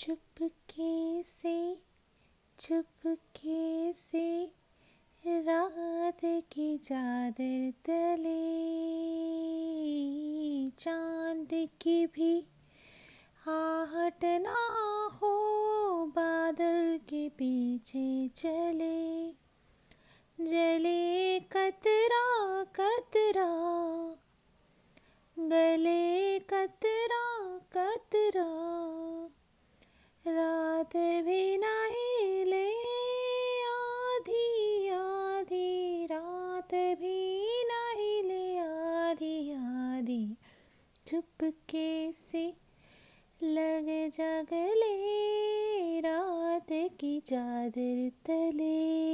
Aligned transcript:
चुपके 0.00 1.22
से 1.22 1.76
चुपके 2.58 3.92
से 3.92 4.44
रात 5.26 6.20
की 6.24 6.78
चादर 6.78 7.70
तले, 7.84 8.40
चाँद 10.70 11.48
की 11.80 12.06
भी 12.06 12.38
आहट 13.48 14.24
ना 14.24 14.56
हो, 15.22 15.34
बादल 16.16 16.98
के 17.08 17.28
पीछे 17.28 18.28
चले, 18.36 19.30
जले 20.38 21.40
कतरा 21.40 22.64
कतरा 22.64 23.59
रात 30.80 30.96
भी 30.96 31.56
नहीं 31.56 32.44
ले। 32.44 32.68
आधी 33.64 34.88
आधी 34.88 36.04
रात 36.04 36.74
भी 36.74 37.46
नहीं 37.64 38.22
ले। 38.22 38.58
आधी 38.58 39.52
आधी 39.52 40.36
चुपके 41.06 42.12
से 42.12 42.54
लग 43.42 44.10
जगले 44.10 46.00
रात 46.00 46.66
की 46.72 47.20
चादर 47.20 48.10
तले। 48.26 49.10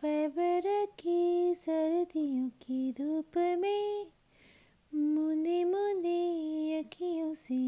फेबर 0.00 0.86
की 0.98 1.54
सर्दियों 1.54 2.48
की 2.48 2.92
धूप 2.92 3.38
में 3.38 4.06
मुंदे 4.94 5.64
मुंदे, 5.64 6.22
अखियों 6.78 7.34
से 7.34 7.65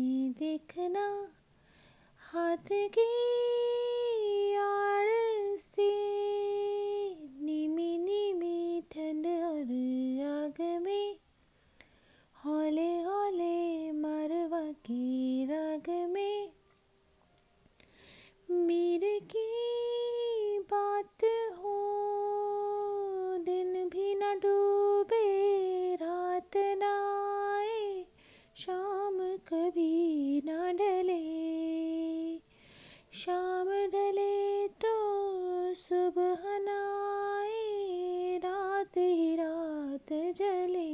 शाम 33.12 33.68
डले 33.68 34.68
तो 34.68 34.94
सुबह 35.74 36.42
न 36.44 36.68
आए 37.38 38.38
रात 38.38 38.96
ही 38.96 39.36
रात 39.36 40.12
जले। 40.12 40.88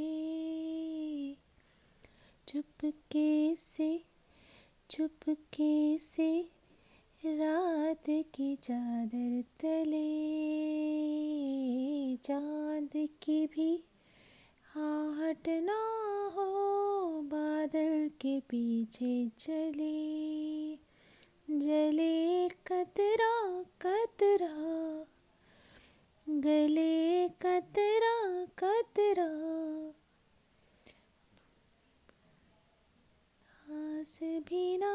चुपके 2.47 3.55
से 3.55 4.03
चुपके 4.89 5.97
से 5.97 6.49
रात 7.25 8.03
की 8.09 8.55
चादर 8.55 9.43
तले। 9.59 10.07
चाँद 12.17 12.89
की 12.95 13.47
भी 13.47 13.83
आहट 14.77 15.49
ना 15.49 15.81
हो, 16.35 16.45
बादल 17.21 18.09
के 18.21 18.39
पीछे 18.39 19.31
चले। 19.39 20.14
जले 21.59 22.49
कतरा 22.49 23.63
कतरा। 23.81 24.53
गले 26.29 27.27
कतरा 27.27 28.45
कतरा। 28.45 29.29
हास 33.67 34.19
भी 34.23 34.77
ना 34.77 34.94